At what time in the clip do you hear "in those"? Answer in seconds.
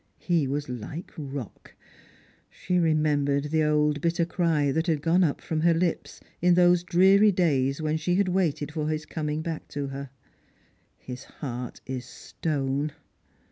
6.41-6.83